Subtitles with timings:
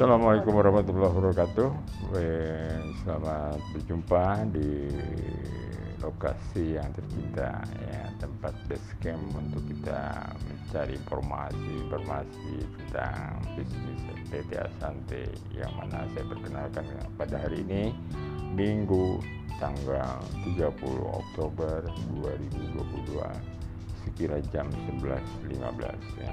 [0.00, 1.68] Assalamualaikum warahmatullahi wabarakatuh.
[3.04, 4.88] Selamat berjumpa di
[6.00, 8.56] lokasi yang tercinta ya tempat
[9.04, 14.00] camp untuk kita mencari informasi-informasi tentang bisnis
[14.32, 16.88] PT Asante yang mana saya perkenalkan
[17.20, 17.92] pada hari ini
[18.56, 19.20] Minggu
[19.60, 20.16] tanggal
[20.48, 20.80] 30
[21.12, 21.84] Oktober
[22.24, 23.20] 2022
[24.08, 24.64] sekira jam
[24.96, 25.60] 11.15
[26.24, 26.32] ya.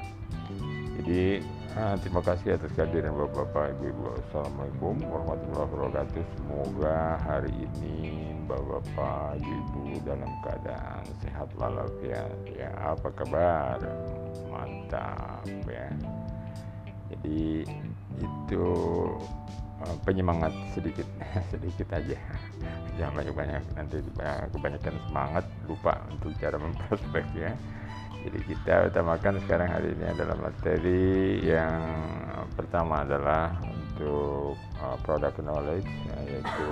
[1.03, 1.43] Jadi
[1.77, 4.09] Nah, terima kasih atas kehadiran Bapak-Bapak, Ibu-Ibu.
[4.17, 6.23] Assalamualaikum warahmatullahi wabarakatuh.
[6.34, 12.34] Semoga hari ini Bapak-Bapak, Ibu-Ibu dalam keadaan sehat walafiat.
[12.50, 13.77] Ya, apa kabar?
[14.50, 15.94] Mantap ya.
[17.13, 17.62] Jadi
[18.25, 18.66] itu
[19.78, 21.05] uh, penyemangat sedikit,
[21.53, 22.17] sedikit aja.
[22.98, 24.02] Jangan banyak-banyak nanti
[24.50, 27.53] kebanyakan semangat lupa untuk cara memprospek ya.
[28.26, 31.81] Jadi kita utamakan sekarang hari ini adalah materi yang
[32.58, 33.53] pertama adalah
[33.97, 35.89] untuk uh, product knowledge
[36.25, 36.69] yaitu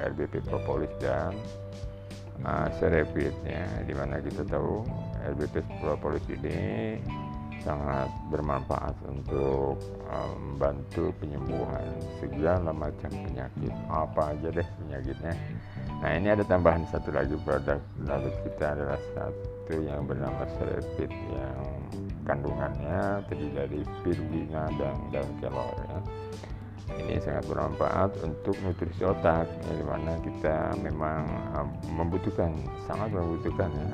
[0.00, 1.36] LBP Propolis dan
[2.44, 4.84] uh, Serepit ya di mana kita tahu
[5.36, 6.96] LBP Propolis ini
[7.60, 9.76] sangat bermanfaat untuk
[10.08, 13.72] uh, membantu penyembuhan segala macam penyakit.
[13.92, 15.34] Apa aja deh penyakitnya.
[16.00, 17.80] Nah ini ada tambahan satu lagi produk.
[18.08, 21.62] Lalu kita adalah satu itu yang bernama serepit yang
[22.26, 25.98] kandungannya terdiri dari spirulina dan daun kelor ya.
[26.90, 31.22] Ini sangat bermanfaat untuk nutrisi otak ya, di mana kita memang
[31.54, 32.50] um, membutuhkan
[32.90, 33.88] sangat membutuhkan ya.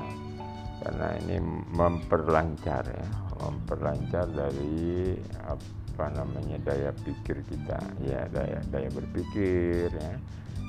[0.81, 1.37] Karena ini
[1.77, 3.07] memperlancar ya.
[3.37, 5.13] Memperlancar dari
[5.45, 10.17] apa namanya daya pikir kita ya daya daya berpikir ya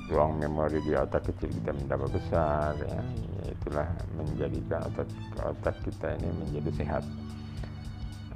[0.08, 3.00] ruang memori di otak kecil kita mendapat besar ya.
[3.48, 5.08] Itulah menjadikan otak
[5.40, 7.04] otak kita ini menjadi sehat.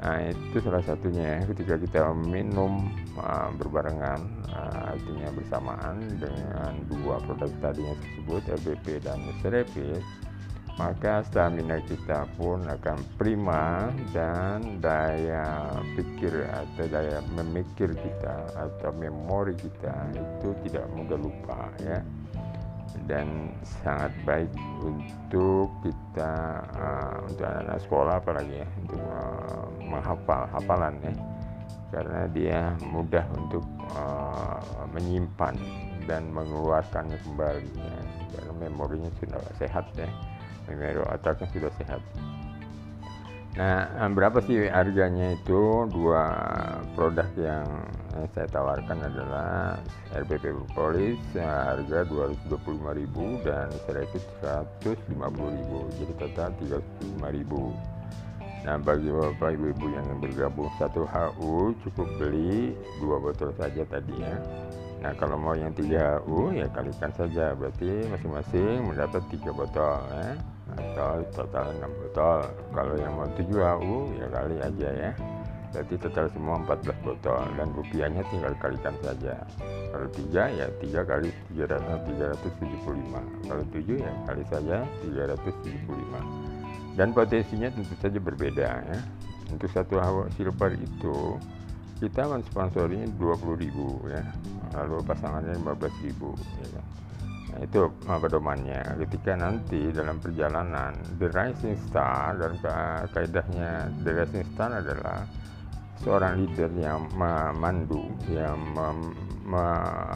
[0.02, 1.38] Nah itu salah satunya ya.
[1.46, 4.20] Ketika kita minum uh, berbarengan
[4.50, 10.02] uh, artinya bersamaan dengan dua produk tadi yang tersebut LBP dan Serepit
[10.80, 19.52] maka stamina kita pun akan prima dan daya pikir atau daya memikir kita atau memori
[19.52, 22.00] kita itu tidak mudah lupa ya.
[23.08, 30.94] Dan sangat baik untuk kita uh, untuk anak-anak sekolah apalagi ya untuk uh, menghafal hafalan
[31.04, 31.12] ya.
[31.92, 34.60] Karena dia mudah untuk uh,
[34.96, 35.56] menyimpan
[36.08, 38.00] dan mengeluarkannya kembali ya.
[38.32, 40.08] Karena memorinya sudah sehat ya
[40.68, 42.02] memori otaknya sudah sehat
[43.52, 45.84] Nah, berapa sih harganya itu?
[45.92, 46.24] Dua
[46.96, 47.68] produk yang
[48.32, 49.76] saya tawarkan adalah
[50.16, 52.08] RBP Propolis harga
[52.48, 56.00] 225.000 dan Serekit 150.000.
[56.00, 57.92] Jadi total 305.000.
[58.62, 62.72] Nah, bagi Bapak Ibu-ibu yang bergabung satu HU cukup beli
[63.04, 64.32] dua botol saja tadi ya.
[65.02, 67.58] Nah, kalau mau yang 3 HU ya kalikan saja.
[67.58, 70.38] Berarti masing-masing mendapat tiga botol ya.
[70.78, 72.38] Atau total 6 botol.
[72.70, 75.10] Kalau yang mau 7 HU ya kali aja ya.
[75.74, 77.42] Berarti total semua 14 botol.
[77.58, 79.34] Dan rupiahnya tinggal kalikan saja.
[79.90, 86.62] Kalau 3 ya 3 kali 300, 375 kalau 7 ya kali saja 375
[86.96, 88.98] dan potensinya tentu saja berbeda ya.
[89.52, 91.36] Untuk satu HU silver itu
[92.00, 94.24] kita mensponsorinya 20.000 ya
[94.72, 96.08] lalu pasangannya 15.000
[96.60, 96.86] ya kan
[97.52, 98.80] Nah, itu pedomannya.
[99.04, 102.56] Ketika nanti dalam perjalanan the rising star dan
[103.12, 105.28] kaidahnya the rising star adalah
[106.00, 109.12] seorang leader yang memandu, yang mem,
[109.44, 109.64] me,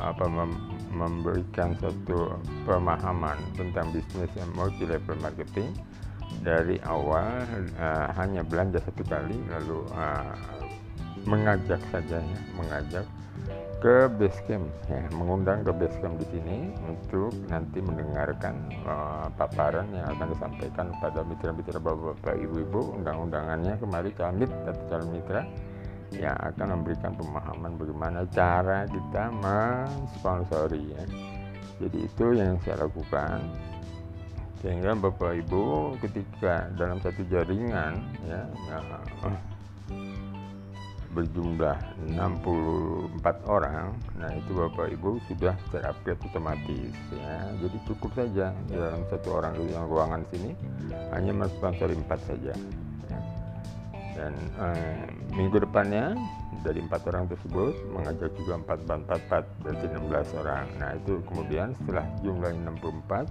[0.01, 0.51] apa, mem,
[0.97, 5.77] memberikan satu pemahaman tentang bisnis yang multi level marketing
[6.41, 7.45] dari awal
[7.77, 10.33] uh, hanya belanja satu kali lalu uh,
[11.29, 13.05] mengajak saja ya, mengajak
[13.81, 14.67] ke base camp.
[14.89, 18.55] Ya, mengundang ke base camp di sini untuk nanti mendengarkan
[18.89, 22.97] uh, paparan yang akan disampaikan pada mitra-mitra bapak-bapak ibu-ibu.
[23.01, 25.43] Undang-undangannya kemari camit atau calon mitra
[26.15, 31.05] yang akan memberikan pemahaman bagaimana cara kita mensponsori ya.
[31.83, 33.43] Jadi itu yang saya lakukan.
[34.65, 38.41] Sehingga bapak ibu ketika dalam satu jaringan ya,
[38.73, 38.79] ya
[41.17, 41.79] berjumlah
[42.13, 43.97] 64 orang.
[44.21, 47.57] Nah itu Bapak Ibu sudah terupgrade otomatis ya.
[47.57, 50.53] Jadi cukup saja dalam satu orang di ruangan sini.
[51.17, 52.53] Hanya mensponsori 4 saja
[53.09, 53.21] ya.
[54.17, 56.17] dan eh, minggu depannya
[56.65, 60.67] dari empat orang tersebut mengajak juga 4 4 4 berarti 16 orang.
[60.83, 63.29] Nah itu kemudian setelah jumlah 64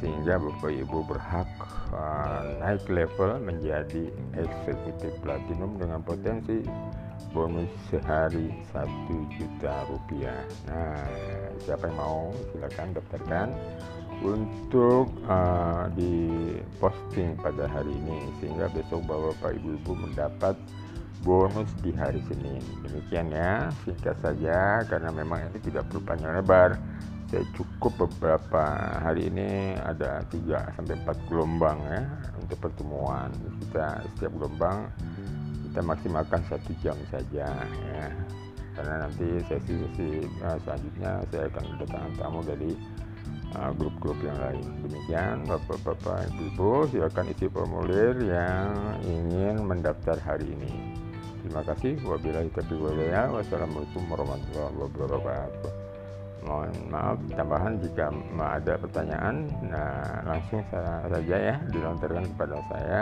[0.00, 1.48] sehingga Bapak Ibu berhak
[1.92, 6.60] uh, naik level menjadi eksekutif platinum dengan potensi
[7.32, 10.44] bonus sehari satu juta rupiah.
[10.68, 11.00] Nah
[11.64, 12.20] siapa yang mau
[12.52, 13.48] silakan daftarkan.
[14.20, 16.28] Untuk uh, di
[16.76, 20.52] posting pada hari ini sehingga besok bapak ibu-ibu mendapat
[21.24, 22.60] bonus di hari Senin.
[22.84, 26.76] Demikian ya singkat saja karena memang ini tidak perlu panjang lebar
[27.30, 28.62] saya cukup beberapa
[28.98, 32.02] hari ini ada 3 sampai 4 gelombang ya
[32.42, 33.30] untuk pertemuan.
[33.62, 34.90] Kita setiap gelombang
[35.70, 37.46] kita maksimalkan satu jam saja
[37.94, 38.06] ya.
[38.74, 42.70] Karena nanti sesi-sesi uh, selanjutnya saya akan datang tamu dari
[43.54, 44.66] uh, grup-grup uh, yang lain.
[44.90, 48.74] Demikian bapak-bapak ibu-ibu silakan isi formulir yang
[49.06, 50.98] ingin mendaftar hari ini.
[51.46, 51.94] Terima kasih.
[52.02, 55.79] Wabillahi taufiq walhidayah wassalamualaikum warahmatullahi wabarakatuh
[56.44, 59.48] mohon maaf tambahan jika ada pertanyaan.
[59.64, 63.00] Nah langsung saja ya dilontarkan kepada saya.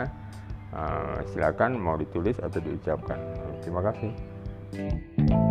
[0.68, 3.16] Uh, silakan mau ditulis atau diucapkan.
[3.64, 5.47] Terima kasih